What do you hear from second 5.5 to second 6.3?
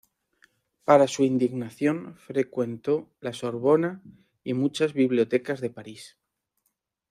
de París.